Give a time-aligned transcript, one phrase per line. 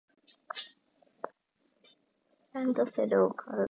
[2.53, 3.59] ランドセルを買う